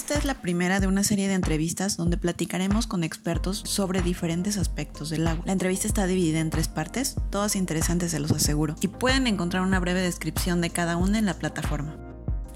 [0.00, 4.56] Esta es la primera de una serie de entrevistas donde platicaremos con expertos sobre diferentes
[4.56, 5.44] aspectos del agua.
[5.44, 9.62] La entrevista está dividida en tres partes, todas interesantes se los aseguro, y pueden encontrar
[9.62, 11.96] una breve descripción de cada una en la plataforma.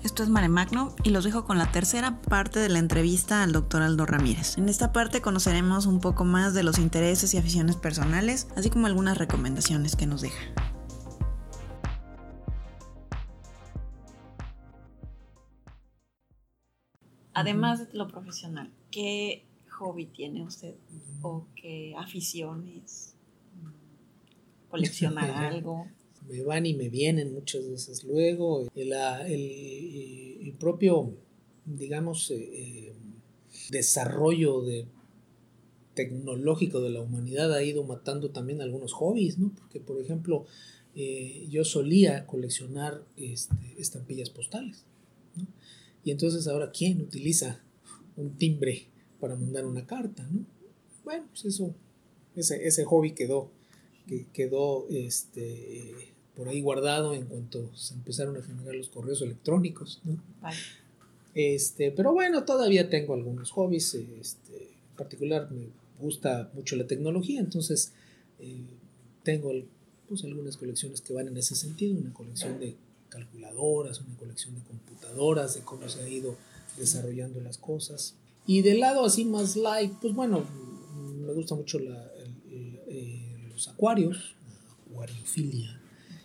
[0.03, 3.53] Esto es Mare Magno y los dejo con la tercera parte de la entrevista al
[3.53, 4.57] doctor Aldo Ramírez.
[4.57, 8.87] En esta parte conoceremos un poco más de los intereses y aficiones personales, así como
[8.87, 10.41] algunas recomendaciones que nos deja.
[17.35, 20.75] Además de lo profesional, ¿qué hobby tiene usted
[21.23, 23.15] o qué aficiones?
[24.71, 25.87] ¿Coleccionar algo?
[26.29, 28.67] me van y me vienen muchas veces luego.
[28.75, 31.13] El, el, propio,
[31.67, 32.95] digamos, eh, eh,
[33.71, 34.87] desarrollo de,
[35.95, 39.53] tecnológico de la humanidad ha ido matando también algunos hobbies, ¿no?
[39.55, 40.47] Porque, por ejemplo,
[40.95, 44.85] eh, yo solía coleccionar este, estampillas postales.
[45.37, 45.47] ¿no?
[46.05, 47.61] Y entonces ahora, ¿quién utiliza
[48.17, 48.87] un timbre
[49.21, 50.27] para mandar una carta?
[50.31, 50.45] ¿no?
[51.03, 51.75] Bueno, pues eso,
[52.37, 53.51] ese, ese hobby quedó,
[54.07, 60.01] que quedó este, por ahí guardado en cuanto se empezaron a generar los correos electrónicos.
[60.05, 60.19] ¿no?
[61.35, 63.95] Este, pero bueno, todavía tengo algunos hobbies.
[63.95, 67.93] Este, en particular me gusta mucho la tecnología, entonces
[68.41, 68.65] eh,
[69.23, 69.53] tengo
[70.09, 72.77] pues, algunas colecciones que van en ese sentido, una colección de
[73.15, 76.37] calculadoras, una colección de computadoras, de cómo se ha ido
[76.77, 78.17] desarrollando las cosas.
[78.45, 80.45] Y del lado así más light, pues bueno,
[81.25, 82.11] me gusta mucho la,
[82.51, 84.35] eh, los acuarios,
[84.91, 85.81] acuariofilia,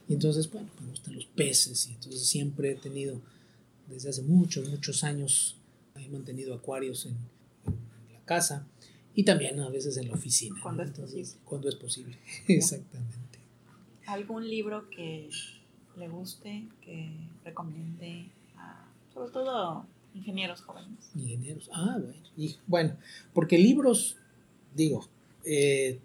[0.08, 3.22] y entonces, bueno, me gustan los peces y entonces siempre he tenido,
[3.88, 5.58] desde hace muchos, muchos años,
[5.96, 7.16] he mantenido acuarios en,
[8.12, 8.68] la casa
[9.14, 10.60] y también a veces en la oficina.
[10.64, 11.32] Cuando es posible.
[11.46, 13.40] Cuando es posible, exactamente.
[14.08, 15.30] ¿Algún libro que
[16.00, 17.12] le guste, que
[17.44, 18.30] recomiende,
[19.14, 21.12] sobre todo ingenieros jóvenes?
[21.16, 22.24] Ingenieros, ah, bueno.
[22.38, 22.96] Y, bueno,
[23.34, 24.18] porque libros,
[24.74, 25.06] digo,
[25.46, 26.00] eh,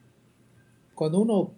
[0.95, 1.53] cuando uno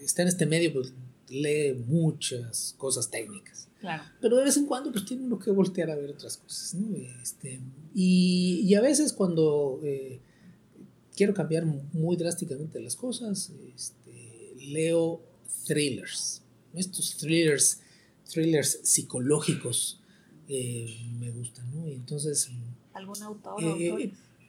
[0.00, 0.92] está en este medio, pues
[1.28, 3.68] lee muchas cosas técnicas.
[3.80, 4.04] Claro.
[4.20, 6.74] Pero de vez en cuando pues tiene uno que voltear a ver otras cosas.
[6.74, 6.96] ¿no?
[7.22, 7.60] Este,
[7.94, 10.20] y, y, a veces cuando eh,
[11.14, 15.20] quiero cambiar muy drásticamente las cosas, este, leo
[15.66, 16.42] thrillers.
[16.74, 17.80] Estos thrillers,
[18.30, 20.00] thrillers psicológicos
[20.48, 21.72] eh, me gustan.
[21.74, 21.88] ¿no?
[21.88, 22.50] Y entonces...
[22.92, 23.62] ¿Algún autor?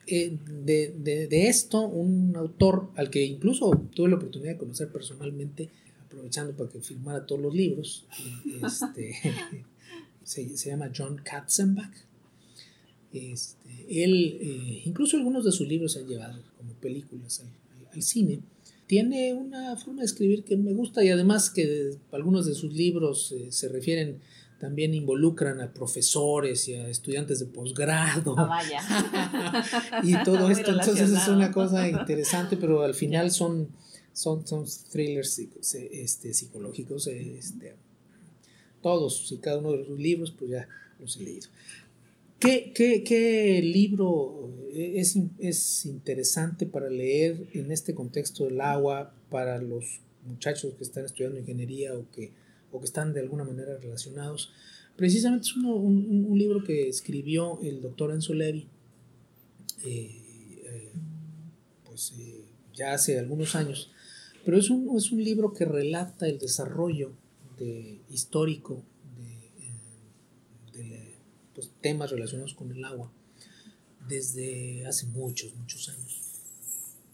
[0.07, 4.91] Eh, de, de, de, esto, un autor al que incluso tuve la oportunidad de conocer
[4.91, 5.69] personalmente,
[6.05, 8.05] aprovechando para que firmara todos los libros,
[8.63, 9.15] este,
[10.23, 11.91] se, llama John Katzenbach.
[13.11, 17.41] Este, él, eh, incluso algunos de sus libros se han llevado como películas
[17.91, 18.41] al, cine.
[18.87, 23.31] Tiene una forma de escribir que me gusta y además que algunos de sus libros
[23.31, 24.19] eh, se refieren
[24.59, 28.35] también involucran a profesores y a estudiantes de posgrado.
[28.37, 28.81] Ah, vaya.
[30.03, 33.67] y todo esto, entonces es una cosa interesante, pero al final son
[34.15, 35.39] son, son thrillers
[35.91, 37.75] este, psicológicos, este,
[38.81, 40.67] todos y cada uno de los libros, pues ya
[40.99, 41.47] los he leído.
[42.39, 49.61] ¿Qué, qué, qué libro es, es, interesante para leer en este contexto del agua para
[49.61, 52.33] los muchachos que están estudiando ingeniería o que,
[52.71, 54.51] o que están de alguna manera relacionados?
[54.95, 58.67] Precisamente es un, un, libro que escribió el doctor Enzo Levi,
[59.85, 60.21] eh,
[60.63, 60.91] eh,
[61.85, 63.91] pues eh, ya hace algunos años,
[64.45, 67.11] pero es un, es un libro que relata el desarrollo
[67.59, 68.83] de, histórico
[71.55, 73.11] pues, temas relacionados con el agua
[74.07, 76.21] desde hace muchos, muchos años.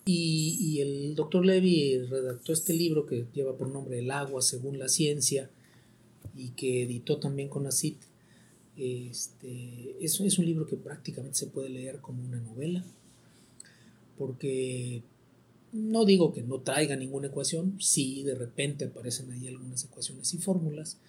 [0.03, 4.79] Y, y, el doctor Levy redactó este libro que lleva por nombre El agua según
[4.79, 5.51] la ciencia
[6.35, 7.97] y que editó también con ACIT.
[8.77, 12.83] Este, es, es un libro que prácticamente se puede leer como una novela
[14.21, 15.01] porque
[15.71, 20.37] no digo que no traiga ninguna ecuación, sí, de repente aparecen ahí algunas ecuaciones y
[20.37, 20.99] fórmulas,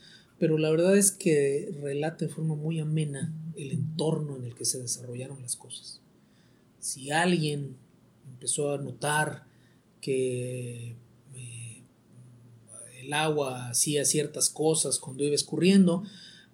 [0.43, 4.65] pero la verdad es que relata de forma muy amena el entorno en el que
[4.65, 6.01] se desarrollaron las cosas.
[6.81, 7.77] Si alguien
[8.29, 9.45] empezó a notar
[10.01, 10.97] que
[11.37, 11.85] eh,
[13.01, 16.03] el agua hacía ciertas cosas cuando iba escurriendo,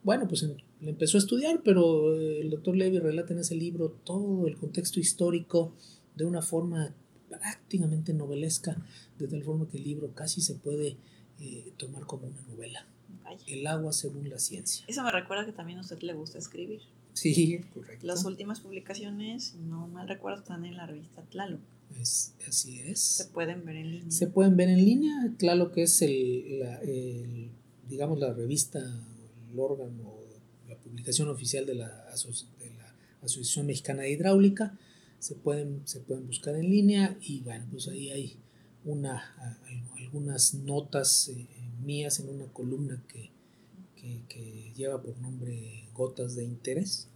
[0.02, 4.46] bueno, pues le empezó a estudiar, pero el doctor Levy relata en ese libro todo
[4.46, 5.72] el contexto histórico
[6.14, 6.94] de una forma
[7.30, 8.76] prácticamente novelesca,
[9.18, 10.98] de tal forma que el libro casi se puede
[11.40, 12.86] eh, tomar como una novela.
[13.46, 14.84] El agua según la ciencia.
[14.88, 16.80] Eso me recuerda que también a usted le gusta escribir.
[17.12, 18.06] Sí, correcto.
[18.06, 21.60] Las últimas publicaciones, no mal recuerdo, están en la revista Tlaloc.
[22.00, 23.00] Es, así es.
[23.00, 24.10] Se pueden ver en línea.
[24.10, 25.34] Se pueden ver en línea.
[25.38, 27.50] Tlaloc es el, la, el
[27.88, 28.78] digamos, la revista,
[29.50, 30.14] el órgano,
[30.68, 34.78] la publicación oficial de la, de la Asociación Mexicana de Hidráulica.
[35.18, 38.36] Se pueden, se pueden buscar en línea y bueno, pues ahí hay
[38.84, 39.58] una,
[39.98, 41.46] algunas notas eh,
[41.84, 43.30] mías en una columna que,
[44.28, 47.08] que, lleva por nombre Gotas de Interés.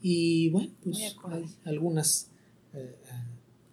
[0.00, 2.30] Y bueno, pues hay algunas,
[2.72, 2.96] eh,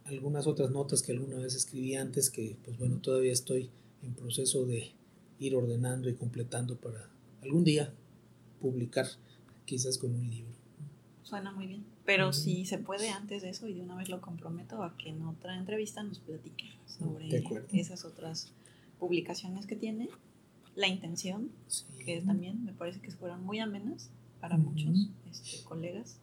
[0.03, 3.69] algunas otras notas que alguna vez escribí antes que pues bueno, todavía estoy
[4.03, 4.91] en proceso de
[5.39, 7.09] ir ordenando y completando para
[7.41, 7.93] algún día
[8.59, 9.07] publicar
[9.65, 10.53] quizás con un libro.
[11.23, 11.96] Suena muy bien.
[12.07, 15.09] Pero si se puede antes de eso, y de una vez lo comprometo a que
[15.09, 17.43] en otra entrevista nos platique sobre
[17.73, 18.53] esas otras
[18.97, 20.07] publicaciones que tiene,
[20.77, 21.51] la intención,
[22.05, 24.09] que también me parece que fueron muy amenas
[24.39, 26.17] para muchos este, colegas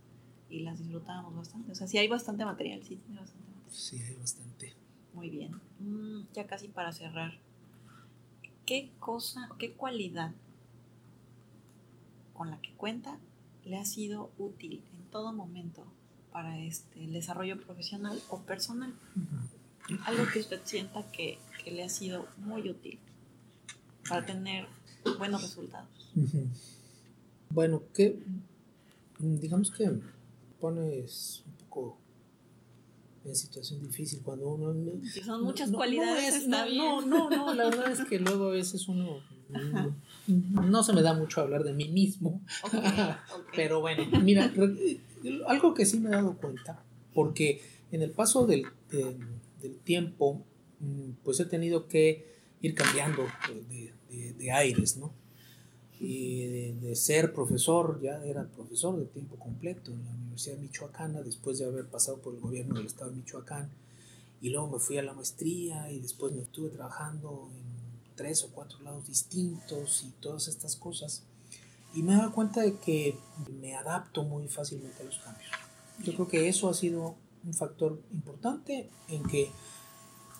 [0.48, 1.72] y las disfrutábamos bastante.
[1.72, 3.70] O sea, sí hay bastante material, sí tiene bastante material.
[3.70, 4.72] Sí, hay bastante.
[5.12, 5.52] Muy bien.
[5.80, 7.34] Mm, ya casi para cerrar,
[8.64, 10.32] ¿qué cosa, qué cualidad
[12.32, 13.18] con la que cuenta
[13.64, 15.84] le ha sido útil en todo momento
[16.32, 18.92] para este, el desarrollo profesional o personal.
[20.06, 22.98] Algo que usted sienta que, le ha sido muy útil
[24.06, 24.66] para tener
[25.18, 25.88] buenos resultados.
[27.48, 28.18] Bueno, que
[29.18, 29.90] digamos que
[30.60, 31.96] pones un poco
[33.24, 34.74] en situación difícil cuando uno...
[35.04, 38.88] Si son muchas cualidades, no, no, no, no, la verdad es que luego a veces
[38.88, 39.20] uno
[40.26, 42.40] no, se me da mucho hablar de mí mismo.
[43.56, 44.52] Pero bueno, mira,
[45.46, 46.82] algo que sí me he dado cuenta,
[47.12, 47.62] porque
[47.92, 48.66] en el paso del,
[49.84, 50.42] tiempo,
[50.80, 53.26] mm, pues he tenido que ir cambiando
[53.68, 55.12] de, aires, ¿no?
[56.00, 61.58] Y de, ser profesor, ya era profesor de tiempo completo en la Universidad Michoacana, después
[61.58, 63.70] de haber pasado por el gobierno del estado de Michoacán,
[64.42, 67.73] y luego me fui a la maestría y después me estuve trabajando en
[68.14, 71.24] tres o cuatro lados distintos y todas estas cosas.
[71.94, 73.18] Y me he dado cuenta de que
[73.60, 75.50] me adapto muy fácilmente a los cambios.
[76.02, 79.50] Yo creo que eso ha sido un factor importante en que,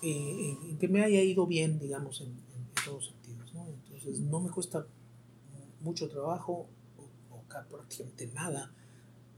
[0.03, 2.43] eh, en que me haya ido bien, digamos, en,
[2.85, 3.55] todos sentidos.
[3.55, 3.67] ¿no?
[3.67, 4.87] Entonces no me cuesta
[5.81, 6.69] mucho trabajo
[7.31, 8.75] o, prácticamente nada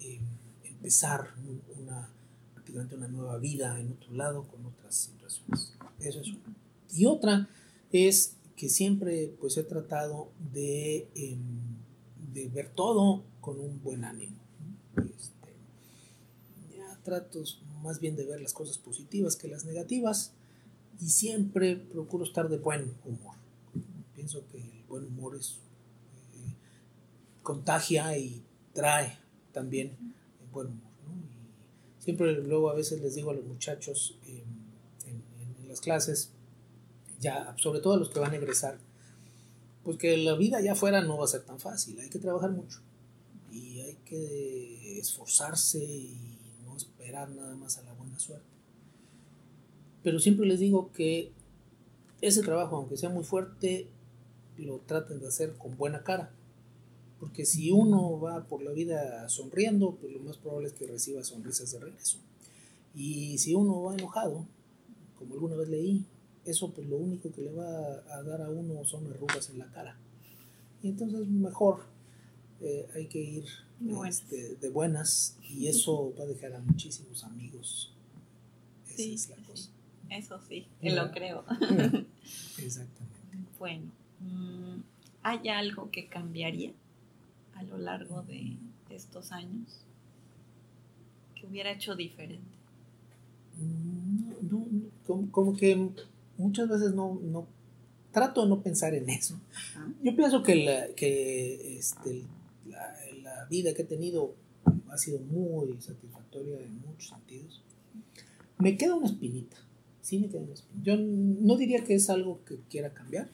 [0.00, 0.20] eh,
[0.64, 1.34] empezar
[1.78, 2.08] una,
[2.54, 5.74] prácticamente una nueva vida en otro lado con otras situaciones.
[6.00, 6.56] Eso es una.
[6.92, 7.48] Y otra
[7.92, 11.38] es que siempre pues he tratado de, em,
[12.32, 14.36] de ver todo con un buen ánimo.
[14.96, 15.54] Este,
[16.76, 17.42] ya trato
[17.82, 20.32] más bien de ver las cosas positivas que las negativas
[21.00, 23.36] y siempre procuro estar de buen humor.
[24.14, 25.58] Pienso que el buen humor es
[26.34, 26.54] eh,
[27.42, 28.42] contagia y
[28.72, 29.18] trae
[29.52, 29.96] también
[30.40, 30.92] el buen humor.
[32.00, 34.44] Y siempre luego a veces les digo a los muchachos em,
[35.06, 36.30] en las clases,
[37.56, 38.78] sobre todo a los que van a egresar,
[39.84, 42.50] pues que la vida allá afuera no va a ser tan fácil, hay que trabajar
[42.50, 42.80] mucho
[43.52, 48.46] y hay que esforzarse y no esperar nada más a la buena suerte.
[50.02, 51.32] Pero siempre les digo que
[52.20, 53.88] ese trabajo, aunque sea muy fuerte,
[54.56, 56.30] lo traten de hacer con buena cara.
[57.18, 61.24] Porque si uno va por la vida sonriendo, pues lo más probable es que reciba
[61.24, 62.18] sonrisas de regreso.
[62.94, 64.46] Y si uno va enojado,
[65.18, 66.04] como alguna vez leí,
[66.46, 69.66] eso pues lo único que le va a dar a uno son arrugas en la
[69.66, 69.96] cara.
[70.82, 71.80] Y entonces mejor
[72.60, 73.44] eh, hay que ir
[74.06, 77.92] este, de buenas y eso va a dejar a muchísimos amigos.
[78.88, 79.70] Esa es la cosa.
[80.08, 81.44] Eso sí, lo creo.
[82.58, 83.16] Exactamente.
[83.58, 84.80] Bueno, mm,
[85.22, 86.72] ¿hay algo que cambiaría
[87.54, 88.56] a lo largo de
[88.90, 89.80] estos años
[91.34, 92.56] que hubiera hecho diferente?
[93.58, 95.90] Mm, no, no, como que
[96.38, 97.46] muchas veces no, no
[98.12, 99.38] trato de no pensar en eso.
[100.02, 102.22] Yo pienso que, la, que este,
[102.66, 104.34] la, la, vida que he tenido
[104.90, 107.62] ha sido muy satisfactoria en muchos sentidos.
[108.58, 109.56] Me queda una espinita,
[110.00, 110.82] sí me queda una espinita.
[110.82, 113.28] Yo no diría que es algo que quiera cambiar,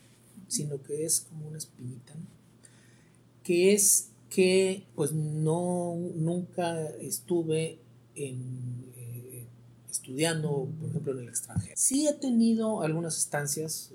[0.49, 2.15] sino que es como una espinita,
[3.45, 7.79] que es que pues no, nunca estuve
[8.15, 8.93] en
[9.93, 11.75] estudiando, por ejemplo, en el extranjero.
[11.77, 13.93] Sí he tenido algunas estancias,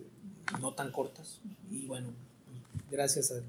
[0.61, 2.09] no tan cortas, y bueno,
[2.89, 3.41] gracias a,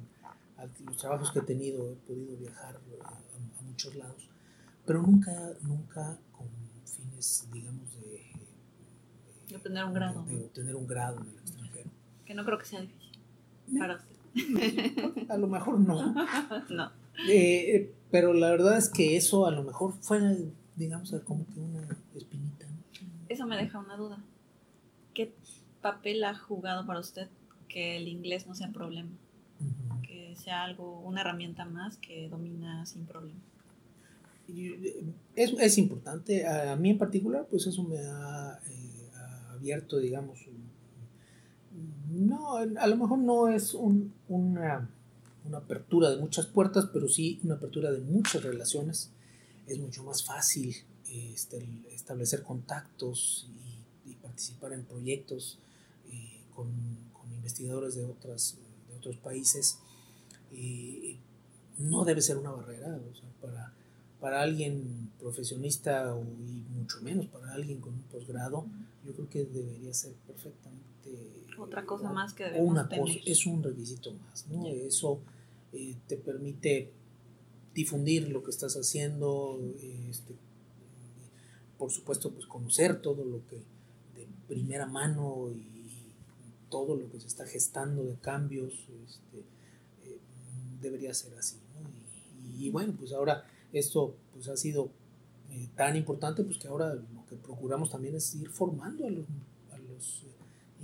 [0.84, 3.18] los trabajos que he tenido he podido viajar a,
[3.64, 4.28] muchos lados,
[4.84, 6.48] pero nunca, nunca con
[6.84, 8.32] fines, digamos, de,
[9.48, 10.24] de obtener un grado.
[10.24, 11.90] De, obtener un grado en el extranjero.
[12.24, 13.22] Que no creo que sea difícil
[13.78, 15.30] para usted.
[15.30, 16.14] A lo mejor no.
[16.70, 16.90] no.
[17.28, 20.18] Eh, eh, pero la verdad es que eso a lo mejor fue
[20.78, 22.66] digamos, como que una espinita.
[23.28, 24.18] Eso me deja una duda.
[25.12, 25.34] ¿Qué
[25.82, 27.28] papel ha jugado para usted
[27.68, 29.10] que el inglés no sea problema?
[30.02, 33.40] Que sea algo, una herramienta más que domina sin problema.
[35.34, 36.46] es, es, importante.
[36.46, 39.10] A, mí en particular, pues eso me ha, eh,
[39.50, 40.46] abierto, digamos,
[42.10, 44.88] no, a lo mejor no es un, una,
[45.44, 49.12] una, apertura de muchas puertas, pero sí una apertura de muchas relaciones.
[49.68, 50.74] Es mucho más fácil
[51.10, 55.58] este, establecer contactos y, participar en proyectos
[56.10, 56.68] eh, con,
[57.12, 58.56] con, investigadores de, otras,
[58.88, 59.78] de otros países.
[61.78, 62.98] no debe ser una barrera
[63.40, 63.72] para,
[64.20, 68.66] para alguien profesionista y mucho menos para alguien con un posgrado.
[69.04, 70.88] Yo creo que debería ser perfectamente
[71.58, 74.66] otra cosa más que debemos una Cosa, es un requisito más, ¿no?
[74.66, 75.20] Eso
[75.72, 76.92] eh, te permite
[77.78, 79.58] difundir lo que estás haciendo,
[80.10, 80.34] este,
[81.78, 83.56] por supuesto, pues conocer todo lo que
[84.16, 85.62] de primera mano y
[86.70, 89.38] todo lo que se está gestando de cambios, este,
[90.04, 90.18] eh,
[90.80, 92.58] debería ser así, ¿no?
[92.58, 94.90] y, bueno, pues ahora esto pues ha sido
[95.50, 99.26] eh, tan importante pues que ahora lo que procuramos también es ir formando a los,
[99.70, 100.24] a los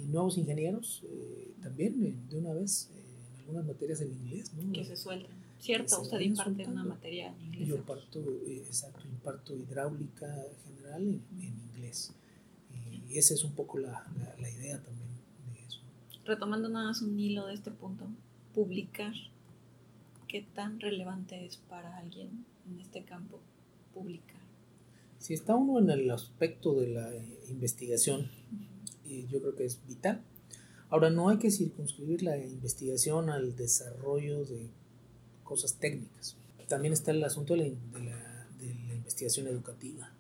[0.01, 3.01] y nuevos ingenieros eh, también eh, de una vez eh,
[3.35, 4.53] en algunas materias en inglés.
[4.55, 4.73] ¿no?
[4.73, 5.44] Que se suelten.
[5.65, 7.69] Cierto, usted imparte una materia en inglés.
[7.69, 10.27] Yo imparto, exacto, imparto hidráulica
[10.63, 12.13] general en, en inglés.
[13.09, 15.09] Y esa es un poco la, la, la, idea también
[15.55, 15.81] de eso.
[16.27, 18.05] Retomando nada más un hilo de este punto,
[18.55, 19.15] publicar,
[20.29, 23.41] ¿qué tan relevante es para alguien en este campo
[23.95, 24.43] publicar?
[25.19, 27.11] Si está uno en el aspecto de la
[27.49, 28.29] investigación,
[29.31, 30.21] yo creo que es vital.
[30.91, 34.69] Ahora, no hay que circunscribir la investigación al desarrollo de
[35.45, 36.37] cosas técnicas.
[36.69, 40.11] También está el asunto de la, de la, de la investigación educativa.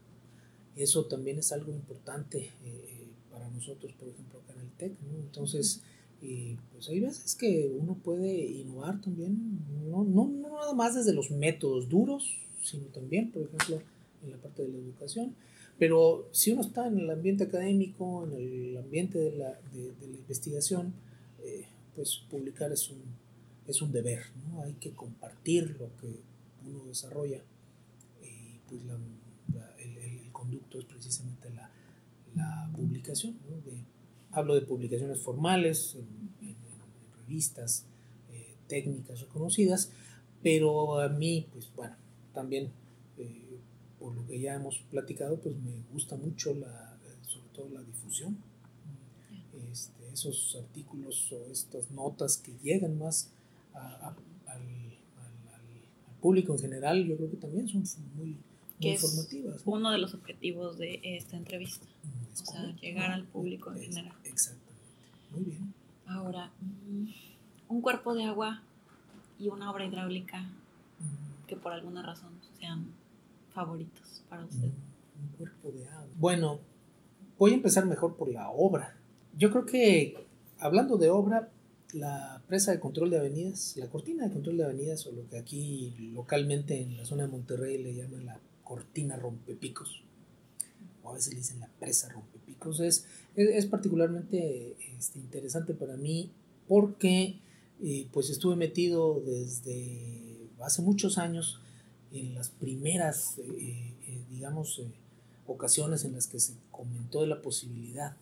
[0.76, 4.92] Eso también es algo importante eh, para nosotros, por ejemplo, acá en el TEC.
[5.02, 5.18] ¿no?
[5.20, 5.80] Entonces,
[6.22, 9.58] eh, pues hay veces que uno puede innovar también,
[9.90, 13.82] no, no, no nada más desde los métodos duros, sino también, por ejemplo,
[14.22, 15.34] en la parte de la educación.
[15.78, 20.06] Pero si uno está en el ambiente académico, en el ambiente de la, de, de
[20.08, 20.94] la investigación,
[21.42, 23.02] eh, pues publicar es un,
[23.66, 24.62] es un deber, ¿no?
[24.62, 26.20] Hay que compartir lo que
[26.66, 27.42] uno desarrolla.
[28.22, 28.98] Y pues la,
[29.54, 31.70] la, el, el, conducto es precisamente la,
[32.34, 33.38] la publicación.
[33.48, 33.56] ¿no?
[33.70, 33.78] De,
[34.30, 37.86] hablo de publicaciones formales, en, en, en revistas
[38.32, 39.90] eh, técnicas reconocidas,
[40.42, 41.96] pero a mí, pues bueno,
[42.32, 42.70] también
[44.04, 48.36] por lo que ya hemos platicado, pues me gusta mucho la, sobre todo la difusión.
[49.72, 53.30] Este, esos artículos o estas notas que llegan más
[53.74, 54.16] a, a, al,
[54.46, 58.36] al, al, público en general, yo creo que también son muy,
[58.78, 59.66] muy informativas.
[59.66, 59.72] ¿no?
[59.72, 61.86] Uno de los objetivos de esta entrevista.
[62.32, 64.16] Es o sea, llegar al público en es, general.
[64.24, 64.72] Exactamente.
[65.30, 65.74] Muy bien.
[66.06, 67.06] Ahora, mm,
[67.68, 68.62] un cuerpo de agua
[69.38, 71.46] y una obra hidráulica mm.
[71.46, 72.86] que por alguna razón sean
[73.54, 74.68] favoritos para usted?
[74.68, 76.08] Un, cuerpo de agua.
[76.18, 76.60] Bueno,
[77.38, 78.96] voy a empezar mejor por la obra.
[79.36, 80.26] Yo creo que,
[80.58, 81.48] hablando de obra,
[81.94, 85.38] la presa de control de avenidas, la cortina de control de avenidas, o lo que
[85.38, 90.02] aquí localmente en la zona de Monterrey le llaman la cortina rompepicos,
[91.02, 95.96] o a veces le dicen la presa rompepicos, es, es, es particularmente este, interesante para
[95.96, 96.30] mí
[96.68, 97.38] porque
[97.82, 101.60] eh, pues estuve metido desde hace muchos años
[102.12, 104.80] en las primeras, eh, eh, digamos,
[105.46, 108.16] ocasiones en las que se comentó de la posibilidad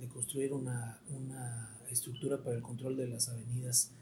[0.00, 3.92] de construir una, una, estructura para el control de las avenidas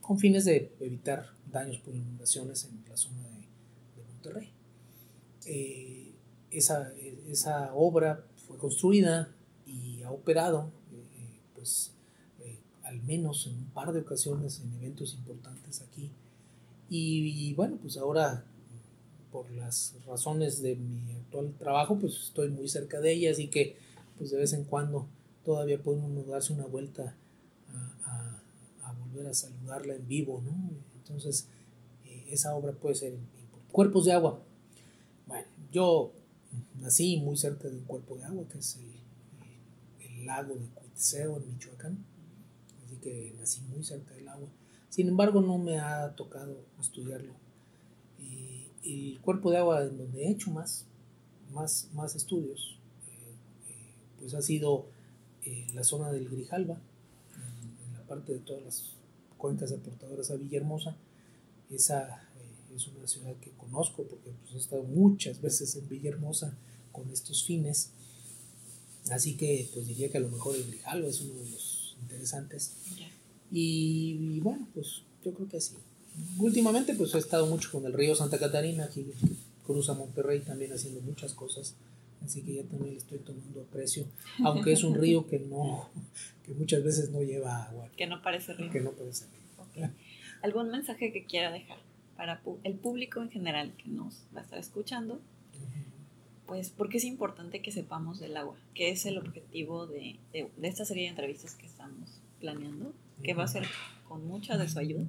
[0.00, 3.38] con fines de evitar daños por inundaciones en la zona de,
[3.96, 4.50] de Monterrey.
[5.46, 6.12] Eh,
[6.50, 6.92] esa,
[7.26, 9.34] esa, obra fue construida
[9.66, 11.92] y ha operado, eh, pues,
[12.40, 16.10] eh, al menos en un par de ocasiones en eventos importantes aquí
[16.90, 18.44] y, y, bueno, pues ahora
[19.32, 23.76] por las razones de mi actual trabajo, pues estoy muy cerca de ella, así que
[24.16, 25.08] pues de vez en cuando
[25.44, 27.16] todavía uno darse una vuelta
[28.04, 30.70] a, volver a saludarla en vivo, ¿no?
[30.96, 31.48] Entonces,
[32.04, 33.72] eh, esa obra puede ser importante.
[33.72, 34.42] Cuerpos de agua.
[35.26, 36.12] Bueno, yo
[36.80, 41.52] nací muy cerca de un cuerpo de agua, que es el, lago de Cuitzeo en
[41.52, 41.98] Michoacán,
[42.82, 44.48] así que nací muy cerca del agua.
[44.88, 47.34] Sin embargo, no me ha tocado estudiarlo.
[48.82, 50.86] El cuerpo de agua en donde he hecho más,
[51.52, 53.34] más, más estudios, eh,
[53.68, 54.86] eh, pues ha sido
[55.44, 56.80] eh, la zona del Grijalba,
[57.34, 58.92] en, en, la parte de todas las
[59.36, 60.96] cuencas aportadoras a Villahermosa.
[61.70, 62.28] Esa
[62.74, 66.56] es una ciudad que conozco porque pues, he estado muchas veces en Villahermosa
[66.92, 67.90] con estos fines.
[69.10, 72.72] Así que pues diría que a lo mejor el Grijalba es uno de los interesantes.
[73.50, 75.74] Y, y, bueno, pues yo creo que sí.
[76.38, 79.06] Últimamente pues he estado mucho con el río Santa Catarina, aquí
[79.66, 81.74] cruza Monterrey también haciendo muchas cosas.
[82.22, 84.06] Así que ya también le estoy tomando aprecio,
[84.42, 85.90] aunque es un río que no,
[86.42, 87.90] que muchas veces no lleva agua.
[87.96, 88.70] Que no parece río.
[88.70, 89.90] Que no parece río.
[90.42, 91.78] ¿Algún mensaje que quiera dejar
[92.16, 95.20] para el público en general que nos va a estar escuchando?
[96.46, 100.84] Pues porque es importante que sepamos del agua, que es el objetivo de, de, esta
[100.84, 102.92] serie de entrevistas que estamos planeando,
[103.22, 103.64] que va a ser
[104.06, 105.06] con mucha de su ayuda,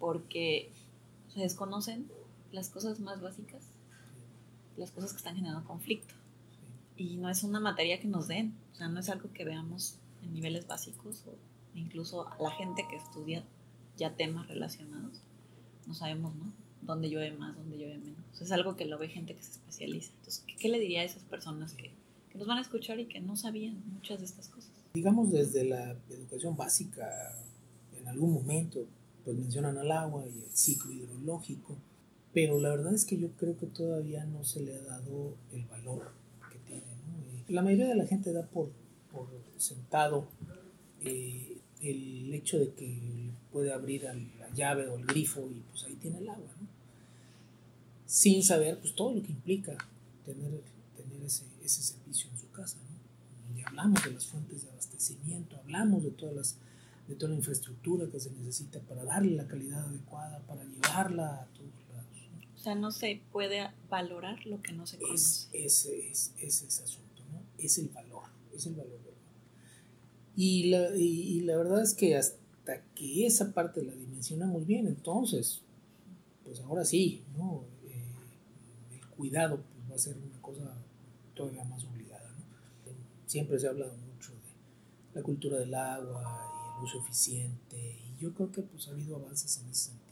[0.00, 0.72] porque
[1.32, 2.10] se desconocen
[2.50, 3.62] las cosas más básicas,
[4.78, 6.14] las cosas que están generando conflicto.
[6.96, 9.98] Y no es una materia que nos den, o sea, no es algo que veamos
[10.22, 11.34] en niveles básicos o
[11.74, 13.44] incluso la gente que estudia
[13.96, 15.20] ya temas relacionados,
[15.86, 16.52] no sabemos, ¿no?
[16.82, 18.40] Dónde llueve más, dónde llueve menos.
[18.40, 20.12] es algo que lo ve gente que se especializa.
[20.18, 21.90] Entonces, ¿qué, le diría a esas personas que,
[22.30, 24.70] que, nos van a escuchar y que no sabían muchas de estas cosas?
[24.94, 27.34] Digamos desde la educación básica,
[27.96, 28.86] en algún momento,
[29.24, 31.76] pues mencionan al agua y el ciclo hidrológico,
[32.40, 35.64] pero la verdad es que yo creo que todavía no se le ha dado el
[35.64, 36.12] valor
[36.52, 36.86] que tiene.
[37.08, 37.42] ¿no?
[37.48, 38.70] La mayoría de la gente da por,
[39.10, 39.26] por
[39.56, 40.28] sentado
[41.00, 45.96] eh, el hecho de que puede abrir la llave o el grifo y pues ahí
[45.96, 46.68] tiene el agua, ¿no?
[48.06, 49.76] sin saber pues todo lo que implica
[50.24, 50.62] tener,
[50.96, 52.76] tener ese, ese servicio en su casa.
[53.66, 56.56] hablamos de las fuentes de abastecimiento, hablamos de todas las
[57.08, 61.46] de toda la infraestructura que se necesita para darle la calidad adecuada, para llevarla a
[61.46, 61.87] todos
[62.68, 65.14] sea, no se puede valorar lo que no se conoce.
[65.14, 67.42] Es, ese es, es ese asunto, ¿no?
[67.58, 68.98] Es el valor, es el valor
[70.40, 75.62] y la, y, la verdad es que hasta que esa parte la dimensionamos bien, entonces,
[76.44, 77.64] pues ahora sí, ¿no?
[77.88, 80.76] Eh, el cuidado pues, va a ser una cosa
[81.34, 82.30] todavía más obligada.
[82.30, 82.92] ¿no?
[83.26, 86.22] Siempre se ha hablado mucho de la cultura del agua
[86.76, 90.07] y el uso eficiente, y yo creo que pues, ha habido avances en ese sentido.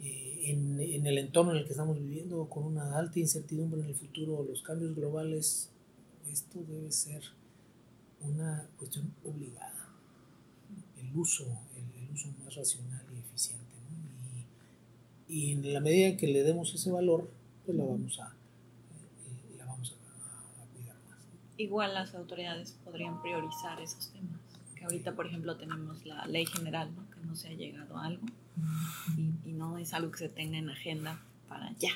[0.00, 3.88] Eh, en, en el entorno en el que estamos viviendo, con una alta incertidumbre en
[3.88, 5.70] el futuro, los cambios globales,
[6.30, 7.22] esto debe ser
[8.20, 9.88] una cuestión obligada,
[10.98, 11.44] el uso,
[11.76, 13.64] el, uso más racional y eficiente.
[15.28, 17.30] Y, en la medida en que le demos ese valor,
[17.64, 21.18] pues la vamos a, eh, la vamos a, cuidar más.
[21.56, 24.40] Igual las autoridades podrían priorizar esos temas.
[24.80, 27.04] Que ahorita, por ejemplo, tenemos la ley general, ¿no?
[27.10, 28.26] que no se ha llegado a algo
[29.44, 31.90] y, no es algo que se tenga en agenda para ya.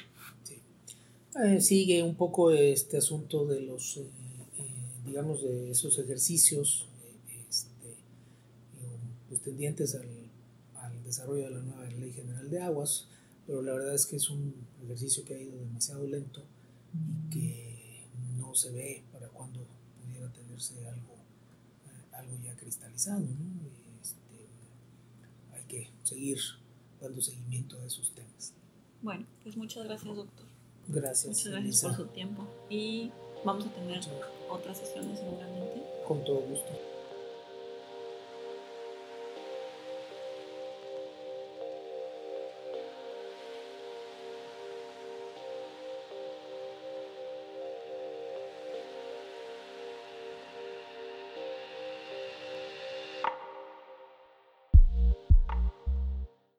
[1.43, 3.97] Eh, sigue un poco este asunto de los...
[3.97, 4.11] Eh,
[5.07, 6.87] digamos, de esos ejercicios
[7.49, 7.95] este,
[9.29, 10.09] pues, tendientes al,
[10.77, 13.07] al, desarrollo de la nueva Ley General de Aguas,
[13.47, 16.43] pero la verdad es que es un ejercicio que ha ido demasiado lento
[16.95, 19.67] y que no se ve para cuando
[20.03, 21.14] pudiera tenerse algo,
[22.55, 23.21] ya cristalizado.
[23.21, 23.69] ¿no?
[24.03, 24.49] Este,
[25.53, 26.39] hay que seguir
[27.01, 28.53] dando seguimiento a esos temas.
[29.03, 30.47] Bueno, pues muchas gracias, doctor.
[30.89, 31.27] Gracias.
[31.27, 33.11] Muchas gracias por su tiempo y
[33.45, 34.01] vamos a tener
[34.51, 35.83] otras sesiones seguramente.
[36.07, 36.94] Con todo gusto.